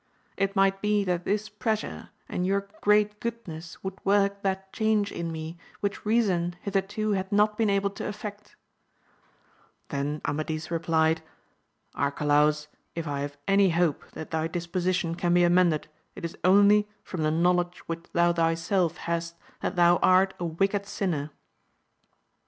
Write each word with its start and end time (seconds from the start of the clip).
It 0.35 0.55
might 0.55 0.81
be 0.81 1.03
that 1.03 1.25
this 1.25 1.47
pressure, 1.47 2.09
and 2.27 2.43
your 2.47 2.67
great 2.81 3.19
goodness 3.19 3.83
would 3.83 4.03
work 4.03 4.41
that 4.41 4.73
change 4.73 5.11
in 5.11 5.31
me, 5.31 5.59
which 5.79 6.07
reason 6.07 6.55
hitherto 6.63 7.11
hath 7.11 7.31
not 7.31 7.55
been 7.55 7.69
able 7.69 7.91
to 7.91 8.05
effectu 8.05 8.55
Then 9.89 10.19
Amadis 10.25 10.71
replied, 10.71 11.21
Arcalaus, 11.93 12.65
if 12.95 13.05
I 13.07 13.19
have 13.19 13.37
any 13.47 13.69
hope 13.69 14.09
that 14.13 14.31
thy 14.31 14.47
disposition 14.47 15.13
can 15.13 15.35
be 15.35 15.43
amended, 15.43 15.87
it 16.15 16.25
is 16.25 16.35
only 16.43 16.87
from 17.03 17.21
the 17.21 17.29
knowledge 17.29 17.87
which 17.87 18.05
thou 18.11 18.33
thyself 18.33 18.97
hast 19.05 19.35
that 19.61 19.75
thou 19.75 19.97
art 19.97 20.33
a 20.39 20.45
wicked 20.45 20.87
sinner. 20.87 21.29